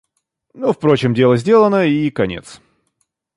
[0.55, 2.59] Ну, впрочем, дело сделано, и конец.